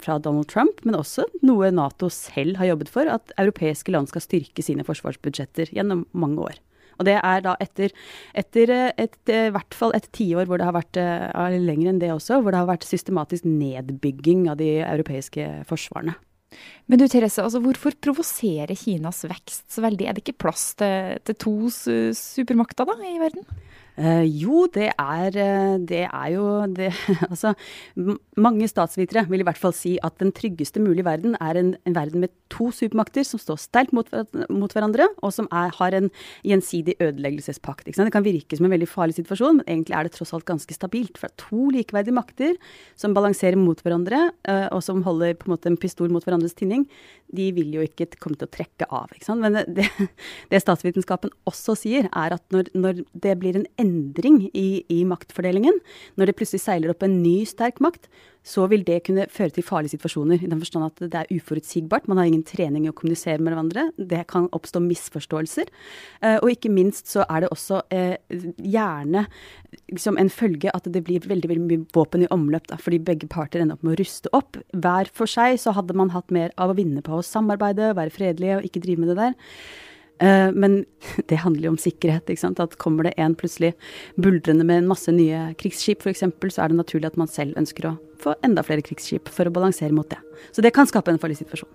fra 0.01 0.17
Donald 0.17 0.50
Trump, 0.50 0.82
men 0.88 0.98
også 0.98 1.27
noe 1.46 1.70
Nato 1.74 2.10
selv 2.13 2.58
har 2.58 2.74
jobbet 2.74 2.89
for, 2.93 3.10
at 3.10 3.34
europeiske 3.38 3.93
land 3.93 4.10
skal 4.10 4.25
styrke 4.25 4.65
sine 4.65 4.86
forsvarsbudsjetter 4.88 5.75
gjennom 5.77 6.08
mange 6.17 6.50
år. 6.50 6.62
Og 7.00 7.08
det 7.08 7.18
er 7.20 7.46
da 7.46 7.56
etter, 7.64 7.94
etter 8.38 8.74
eh, 8.74 8.92
et, 9.06 9.18
eh, 9.32 9.48
i 9.50 9.54
hvert 9.56 9.78
fall 9.78 9.96
et 9.98 10.10
tiår 10.16 10.50
hvor 10.50 10.62
det 10.62 10.68
har 10.68 10.76
vært, 10.76 11.00
eh, 11.00 11.58
lenger 11.64 11.92
enn 11.92 12.02
det 12.04 12.12
også, 12.14 12.42
hvor 12.42 12.54
det 12.54 12.62
har 12.62 12.70
vært 12.70 12.88
systematisk 12.88 13.48
nedbygging 13.48 14.48
av 14.52 14.60
de 14.62 14.76
europeiske 14.84 15.50
forsvarene. 15.70 16.16
Men 16.86 17.00
du 17.02 17.08
Therese, 17.10 17.42
altså 17.42 17.62
hvorfor 17.64 17.96
provoserer 17.98 18.76
Kinas 18.78 19.24
vekst 19.26 19.72
så 19.74 19.82
veldig? 19.82 20.06
Er 20.06 20.14
det 20.14 20.22
ikke 20.22 20.44
plass 20.46 20.76
til, 20.78 21.18
til 21.26 21.38
to 21.42 21.56
supermakter 21.74 22.86
da, 22.86 23.00
i 23.10 23.18
verden? 23.22 23.48
Uh, 23.94 24.26
jo, 24.26 24.64
det 24.74 24.88
er, 24.90 25.36
eh, 25.38 25.76
det 25.86 26.00
er 26.08 26.30
jo 26.34 26.46
det 26.66 26.88
Altså, 27.30 27.52
mange 28.42 28.66
statsvitere 28.66 29.28
vil 29.30 29.44
i 29.44 29.46
hvert 29.46 29.60
fall 29.60 29.76
si 29.78 30.00
at 30.02 30.16
den 30.18 30.32
tryggeste 30.34 30.82
mulige 30.82 31.06
verden 31.06 31.36
er 31.38 31.60
en, 31.60 31.76
en 31.86 31.94
verden 31.94 32.24
med 32.24 32.34
to 32.50 32.72
supermakter 32.74 33.22
som 33.28 33.42
står 33.42 33.60
sterkt 33.62 33.94
mot, 33.94 34.10
mot, 34.50 34.74
hverandre, 34.74 35.06
og 35.22 35.34
som 35.36 35.46
er, 35.54 35.70
har 35.78 35.94
en 35.94 36.10
gjensidig 36.42 36.96
ødeleggelsespakt. 37.02 37.86
Det 37.86 38.10
kan 38.14 38.26
virke 38.26 38.58
som 38.58 38.66
en 38.66 38.74
veldig 38.74 38.90
farlig 38.90 39.20
situasjon, 39.20 39.62
men 39.62 39.70
egentlig 39.70 39.98
er 39.98 40.10
det 40.10 40.16
tross 40.18 40.34
alt 40.34 40.48
ganske 40.50 40.74
stabilt. 40.74 41.20
For 41.20 41.30
det 41.30 41.38
er 41.38 41.46
to 41.46 41.70
likeverdige 41.74 42.18
makter 42.18 42.58
som 42.98 43.14
balanserer 43.14 43.62
mot 43.62 43.78
hverandre, 43.86 44.24
uh, 44.50 44.68
og 44.74 44.82
som 44.86 45.06
holder 45.06 45.38
på 45.38 45.50
en 45.50 45.56
måte 45.56 45.70
en 45.70 45.78
pistol 45.78 46.10
mot 46.14 46.26
hverandres 46.26 46.58
tinning. 46.58 46.88
De 47.34 47.50
vil 47.54 47.74
jo 47.78 47.86
ikke 47.86 48.10
komme 48.18 48.38
til 48.38 48.50
å 48.50 48.54
trekke 48.54 48.90
av. 48.90 49.14
Men 49.38 49.62
det, 49.70 49.90
det, 50.52 50.62
statsvitenskapen 50.66 51.34
også 51.50 51.78
sier, 51.78 52.10
er 52.10 52.38
at 52.38 52.46
når, 52.54 52.74
når 52.78 53.06
det 53.14 53.38
blir 53.42 53.58
en 53.58 53.70
endring 53.78 53.83
i, 53.84 54.84
i, 54.90 55.04
maktfordelingen, 55.08 55.80
når 56.18 56.30
det 56.30 56.38
plutselig 56.40 56.63
seiler 56.63 56.94
opp 56.94 57.04
en 57.06 57.22
ny 57.24 57.44
sterk 57.50 57.82
makt, 57.84 58.08
så 58.44 58.66
vil 58.68 58.84
det 58.84 59.06
kunne 59.08 59.25
føre 59.32 59.54
til 59.56 59.63
farlige 59.63 59.96
situasjoner. 59.96 60.42
I 60.44 60.50
den 60.52 60.60
forstand 60.60 60.86
at 60.86 61.00
det 61.00 61.20
er 61.20 61.30
uforutsigbart. 61.32 62.10
Man 62.12 62.20
har 62.20 62.28
ingen 62.28 62.44
trening 62.44 62.86
i 62.86 62.92
å 62.92 62.96
kommunisere 62.96 63.40
med 63.40 63.54
hverandre. 63.54 63.86
Det 63.96 64.20
kan 64.28 64.50
oppstå 64.52 64.82
misforståelser. 64.84 65.72
Eh, 66.20 66.36
og 66.42 66.52
ikke 66.52 66.72
minst 66.74 67.08
så 67.12 67.24
er 67.30 67.46
det 67.46 67.54
også 67.56 67.80
eh, 67.96 68.18
gjerne 68.60 69.25
liksom 69.94 70.20
en 70.20 70.32
følge 70.34 70.74
at 70.75 70.90
det 70.92 71.06
blir 71.08 71.24
veldig, 71.24 71.54
veldig 71.54 71.70
mye 71.70 71.86
våpen 71.96 72.28
i 72.28 72.32
omløp. 72.36 72.68
Da, 72.68 72.80
fordi 72.82 73.00
begge 73.00 73.32
parter 73.32 73.63
ender 73.63 73.80
opp 73.80 73.88
med 73.88 73.96
å 73.96 74.02
ruste 74.04 74.34
opp. 74.36 74.60
Hver 74.75 75.12
for 75.16 75.30
seg 75.30 75.56
så 75.63 75.75
hadde 75.78 75.96
man 75.96 76.12
hatt 76.12 76.34
mer 76.36 76.52
av 76.60 76.74
å 76.74 76.78
vinne 76.78 77.06
på 77.06 77.16
å 77.16 77.24
samarbeide, 77.24 77.94
være 77.96 78.13
fredelige 78.13 78.60
og 78.60 78.68
ikke 78.68 78.84
drive 78.84 79.06
med 79.06 79.13
det 79.13 79.20
der. 79.22 79.40
Eh, 80.24 80.50
men 80.56 80.86
det 81.30 81.42
handler 81.44 81.68
jo 81.68 81.75
om 81.75 81.82
sikkerhet. 81.82 82.30
ikke 82.30 82.46
sant? 82.46 82.63
At 82.63 82.77
Kommer 82.82 83.10
det 83.10 83.15
en 83.18 83.36
plutselig 83.36 83.74
buldrende 84.15 84.65
med 84.68 84.84
en 84.84 84.92
masse 84.92 85.12
nye 85.12 85.51
krigsskip 85.60 86.03
f.eks., 86.03 86.24
så 86.24 86.63
er 86.63 86.72
det 86.72 86.80
naturlig 86.80 87.12
at 87.12 87.20
man 87.20 87.32
selv 87.32 87.58
ønsker 87.60 87.92
å 87.92 87.98
få 88.24 88.38
enda 88.46 88.63
flere 88.63 88.86
krigsskip 88.86 89.32
for 89.32 89.50
å 89.50 89.53
balansere 89.53 89.96
mot 89.96 90.10
det. 90.10 90.22
Så 90.56 90.63
det 90.63 90.74
kan 90.75 90.88
skape 90.89 91.12
en 91.12 91.20
farlig 91.22 91.42
situasjon. 91.42 91.72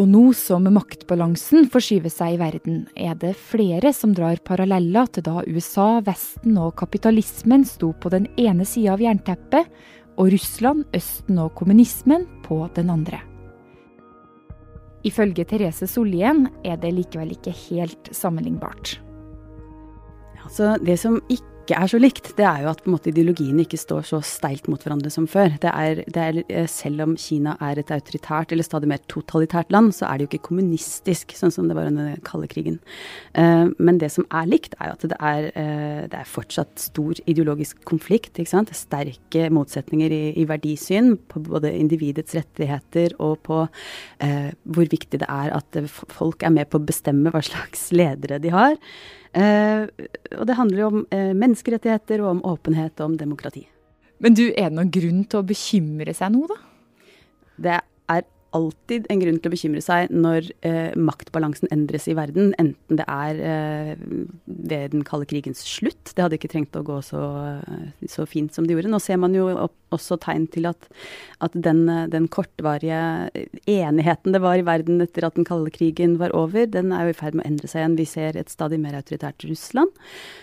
Og 0.00 0.06
nå 0.08 0.22
som 0.32 0.64
maktbalansen 0.72 1.66
forskyver 1.68 2.08
seg 2.08 2.34
i 2.34 2.38
verden, 2.40 2.78
er 2.96 3.12
det 3.20 3.34
flere 3.36 3.90
som 3.92 4.14
drar 4.16 4.40
paralleller 4.40 5.10
til 5.12 5.26
da 5.26 5.42
USA, 5.44 6.00
Vesten 6.06 6.56
og 6.56 6.78
kapitalismen 6.80 7.66
sto 7.68 7.90
på 7.92 8.12
den 8.14 8.30
ene 8.40 8.64
sida 8.64 8.94
av 8.94 9.04
jernteppet, 9.04 9.68
og 10.16 10.32
Russland, 10.32 10.86
Østen 10.96 11.40
og 11.44 11.52
kommunismen 11.60 12.24
på 12.46 12.62
den 12.76 12.92
andre. 12.92 13.20
Ifølge 15.04 15.44
Therese 15.48 15.88
Sollien 15.90 16.46
er 16.64 16.76
det 16.78 16.92
likevel 16.94 17.34
ikke 17.34 17.54
helt 17.68 18.10
sammenlignbart. 18.14 19.00
Altså, 20.44 20.76
det 20.82 20.98
som 20.98 21.20
ikke 21.30 21.51
ikke 21.62 21.78
er 21.78 21.90
så 21.90 21.98
likt, 22.00 22.32
det 22.38 22.44
er 22.46 22.64
jo 22.64 22.70
at 22.72 22.80
på 22.82 22.90
en 22.90 22.96
måte 22.96 23.10
ideologiene 23.12 23.64
ikke 23.64 23.78
står 23.80 24.06
så 24.08 24.18
steilt 24.26 24.66
mot 24.70 24.82
hverandre 24.82 25.12
som 25.14 25.28
før. 25.30 25.54
Det 25.62 25.70
er, 25.70 26.02
det 26.10 26.22
er, 26.22 26.40
eh, 26.50 26.66
selv 26.70 27.04
om 27.04 27.14
Kina 27.18 27.54
er 27.62 27.78
et 27.78 27.92
autoritært 27.94 28.52
eller 28.52 28.66
stadig 28.66 28.90
mer 28.90 29.02
totalitært 29.12 29.70
land, 29.74 29.92
så 29.94 30.08
er 30.08 30.18
det 30.18 30.26
jo 30.26 30.30
ikke 30.32 30.48
kommunistisk, 30.50 31.34
sånn 31.38 31.54
som 31.54 31.70
det 31.70 31.76
var 31.78 31.90
under 31.90 32.10
den 32.10 32.24
kalde 32.26 32.50
krigen. 32.50 32.80
Uh, 33.36 33.70
men 33.78 34.00
det 34.02 34.10
som 34.14 34.26
er 34.34 34.50
likt, 34.50 34.74
er 34.80 34.90
jo 34.90 34.96
at 34.96 35.06
det 35.12 35.20
er, 35.20 35.48
uh, 35.54 36.02
det 36.10 36.18
er 36.18 36.28
fortsatt 36.28 36.82
stor 36.82 37.22
ideologisk 37.30 37.80
konflikt. 37.88 38.34
ikke 38.34 38.52
sant? 38.52 38.74
Sterke 38.76 39.48
motsetninger 39.54 40.12
i, 40.12 40.22
i 40.42 40.48
verdisyn 40.48 41.14
på 41.30 41.44
både 41.46 41.72
individets 41.78 42.34
rettigheter 42.36 43.16
og 43.22 43.38
på 43.46 43.62
hvor 44.22 44.86
viktig 44.90 45.18
det 45.22 45.26
er 45.30 45.50
at 45.54 45.76
folk 45.90 46.44
er 46.46 46.52
med 46.54 46.68
på 46.70 46.78
å 46.78 46.84
bestemme 46.86 47.32
hva 47.32 47.40
slags 47.44 47.88
ledere 47.94 48.38
de 48.42 48.52
har. 48.54 48.76
Eh, 49.32 49.86
og 50.36 50.48
det 50.48 50.56
handler 50.58 50.82
jo 50.82 50.88
om 50.90 51.04
eh, 51.14 51.30
menneskerettigheter 51.32 52.20
og 52.24 52.34
om 52.34 52.42
åpenhet 52.52 53.00
og 53.00 53.12
om 53.12 53.16
demokrati. 53.20 53.64
Men 54.22 54.36
du, 54.38 54.44
er 54.50 54.68
det 54.68 54.76
noen 54.76 54.92
grunn 54.92 55.24
til 55.24 55.40
å 55.40 55.46
bekymre 55.46 56.14
seg 56.14 56.34
nå, 56.34 56.44
da? 56.50 56.58
Det 57.62 57.72
er 57.78 57.86
alltid 58.56 59.06
en 59.10 59.20
grunn 59.22 59.38
til 59.40 59.50
å 59.50 59.54
bekymre 59.54 59.82
seg 59.84 60.12
når 60.12 60.48
eh, 60.66 60.92
maktbalansen 60.98 61.70
endres 61.74 62.08
i 62.10 62.16
verden, 62.16 62.52
enten 62.60 63.00
det 63.00 63.06
er 63.08 63.40
eh, 63.40 63.92
ved 64.46 64.92
den 64.94 65.04
kalde 65.08 65.28
krigens 65.30 65.62
slutt. 65.66 66.12
Det 66.12 66.24
hadde 66.24 66.38
ikke 66.38 66.52
trengt 66.52 66.76
å 66.78 66.84
gå 66.86 66.98
så, 67.04 67.22
så 68.10 68.26
fint 68.28 68.54
som 68.54 68.66
det 68.66 68.76
gjorde. 68.76 68.92
Nå 68.92 69.00
ser 69.02 69.20
man 69.22 69.36
jo 69.36 69.48
også 69.92 70.18
tegn 70.22 70.46
til 70.52 70.68
at, 70.70 70.88
at 71.44 71.56
den, 71.56 71.84
den, 72.12 72.28
kortvarige 72.32 73.30
enigheten 73.68 74.32
det 74.32 74.40
var 74.44 74.60
i 74.60 74.66
verden 74.66 75.02
etter 75.04 75.26
at 75.28 75.36
den 75.36 75.48
kalde 75.48 75.72
krigen 75.74 76.16
var 76.20 76.32
over, 76.36 76.68
den 76.68 76.94
er 76.96 77.08
jo 77.08 77.16
i 77.16 77.18
ferd 77.18 77.36
med 77.36 77.44
å 77.44 77.50
endre 77.50 77.68
seg 77.70 77.82
igjen. 77.82 77.98
Vi 78.00 78.08
ser 78.08 78.38
et 78.40 78.52
stadig 78.52 78.80
mer 78.80 78.96
autoritært 79.00 79.44
Russland. 79.48 79.92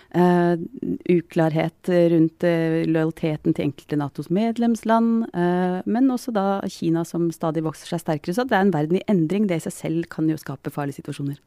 Uh, 0.10 0.58
uklarhet 1.06 1.90
rundt 2.10 2.42
uh, 2.42 2.80
lojaliteten 2.90 3.54
til 3.54 3.68
enkelte 3.68 3.98
Natos 4.00 4.32
medlemsland, 4.34 5.28
uh, 5.36 5.86
men 5.86 6.10
også 6.10 6.34
da 6.34 6.46
Kina 6.66 7.04
som 7.06 7.28
stadig 7.30 7.62
vokser 7.62 7.92
seg 7.92 7.99
sterkere. 8.02 8.36
Så 8.36 8.46
det 8.48 8.58
er 8.58 8.66
en 8.66 8.74
verden 8.74 9.00
i 9.00 9.06
endring. 9.12 9.48
Det 9.50 9.60
i 9.60 9.66
seg 9.68 9.76
selv 9.76 10.10
kan 10.12 10.30
jo 10.30 10.40
skape 10.40 10.74
farlige 10.74 11.02
situasjoner. 11.02 11.40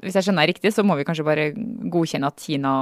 Hvis 0.00 0.16
jeg 0.16 0.28
skjønner 0.28 0.46
riktig, 0.46 0.70
så 0.74 0.84
må 0.86 0.94
vi 0.98 1.04
kanskje 1.06 1.26
bare 1.26 1.50
godkjenne 1.90 2.28
at 2.30 2.38
Kina 2.40 2.74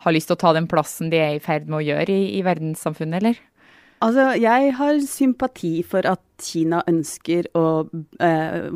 har 0.00 0.14
lyst 0.14 0.30
til 0.30 0.36
å 0.38 0.40
ta 0.40 0.54
den 0.56 0.66
plassen 0.70 1.12
de 1.12 1.20
er 1.20 1.36
i 1.36 1.42
ferd 1.42 1.68
med 1.68 1.78
å 1.78 1.84
gjøre 1.84 2.10
i, 2.14 2.24
i 2.38 2.42
verdenssamfunnet, 2.46 3.20
eller? 3.20 3.38
Altså, 4.00 4.30
jeg 4.40 4.72
har 4.78 4.98
sympati 5.04 5.82
for 5.84 6.06
at 6.08 6.22
Kina 6.40 6.78
ønsker 6.88 7.50
å, 7.52 7.84
eh, 8.24 8.70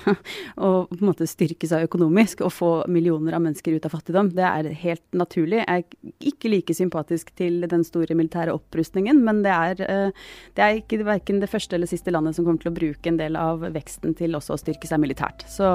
å 0.66 0.70
på 0.90 0.96
en 0.96 1.06
måte 1.06 1.28
styrke 1.30 1.68
seg 1.70 1.86
økonomisk 1.86 2.42
og 2.42 2.50
få 2.56 2.70
millioner 2.90 3.36
av 3.38 3.44
mennesker 3.44 3.76
ut 3.78 3.86
av 3.86 3.94
fattigdom. 3.94 4.32
Det 4.34 4.46
er 4.48 4.72
helt 4.80 5.04
naturlig. 5.14 5.60
Jeg 5.62 5.84
er 5.84 6.32
ikke 6.32 6.50
like 6.50 6.74
sympatisk 6.74 7.30
til 7.38 7.62
den 7.70 7.86
store 7.86 8.16
militære 8.18 8.56
opprustningen, 8.58 9.22
men 9.22 9.44
det 9.46 9.54
er, 9.54 9.84
eh, 9.86 10.26
det 10.58 10.66
er 10.66 10.80
ikke 10.80 11.04
verken 11.06 11.38
det 11.38 11.52
første 11.52 11.78
eller 11.78 11.90
siste 11.90 12.10
landet 12.10 12.34
som 12.34 12.44
kommer 12.44 12.64
til 12.64 12.72
å 12.72 12.78
bruke 12.80 13.06
en 13.06 13.22
del 13.22 13.38
av 13.38 13.62
veksten 13.70 14.18
til 14.18 14.34
også 14.34 14.58
å 14.58 14.62
styrke 14.64 14.90
seg 14.90 14.98
militært. 14.98 15.46
Så 15.46 15.70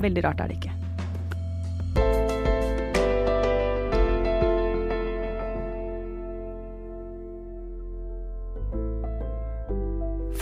veldig 0.00 0.24
rart 0.24 0.40
er 0.40 0.48
det 0.48 0.62
ikke. 0.62 0.91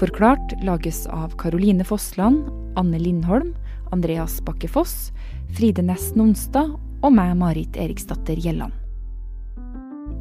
Forklart 0.00 0.54
lages 0.64 1.07
av 1.07 1.37
Caroline 1.37 1.85
Fossland, 1.85 2.49
Anne 2.76 2.99
Lindholm, 2.99 3.50
Andreas 3.92 4.38
Bakke 4.40 4.69
Foss, 4.69 5.11
Fride 5.52 5.83
Næss 5.85 6.14
Nonstad 6.16 6.71
og 7.04 7.12
meg, 7.12 7.35
Marit 7.37 7.76
Eriksdatter 7.76 8.40
Gjelland. 8.40 8.73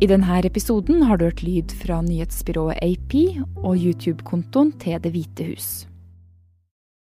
I 0.03 0.09
denne 0.11 0.41
episoden 0.43 1.05
har 1.07 1.15
du 1.15 1.29
hørt 1.29 1.45
lyd 1.47 1.71
fra 1.79 2.01
nyhetsbyrået 2.03 2.83
AP 2.83 3.15
og 3.63 3.79
YouTube-kontoen 3.79 4.73
til 4.83 4.99
Det 4.99 5.13
hvite 5.15 5.47
hus. 5.53 5.69